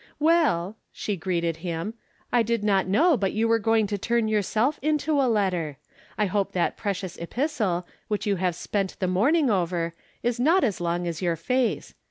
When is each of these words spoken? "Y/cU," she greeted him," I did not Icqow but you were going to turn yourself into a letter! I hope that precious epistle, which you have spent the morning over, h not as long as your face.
"Y/cU," 0.19 0.73
she 0.91 1.15
greeted 1.15 1.57
him," 1.57 1.93
I 2.33 2.41
did 2.41 2.63
not 2.63 2.87
Icqow 2.87 3.19
but 3.19 3.33
you 3.33 3.47
were 3.47 3.59
going 3.59 3.85
to 3.85 3.99
turn 3.99 4.27
yourself 4.27 4.79
into 4.81 5.21
a 5.21 5.29
letter! 5.29 5.77
I 6.17 6.25
hope 6.25 6.53
that 6.53 6.75
precious 6.75 7.19
epistle, 7.19 7.85
which 8.07 8.25
you 8.25 8.37
have 8.37 8.55
spent 8.55 8.97
the 8.97 9.05
morning 9.07 9.51
over, 9.51 9.93
h 10.23 10.39
not 10.39 10.63
as 10.63 10.81
long 10.81 11.05
as 11.07 11.21
your 11.21 11.35
face. 11.35 11.93